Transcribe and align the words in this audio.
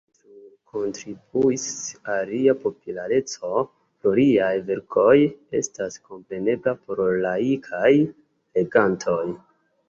Ĉi-fakto 0.19 0.75
kontribuis 0.75 1.65
al 2.13 2.23
lia 2.29 2.55
populareco 2.63 3.51
pro 4.05 4.13
liaj 4.21 4.49
verkoj 4.71 5.13
estas 5.61 5.99
komprenebla 6.09 6.75
por 6.89 7.05
laikaj 7.27 7.93
legantoj. 7.99 9.23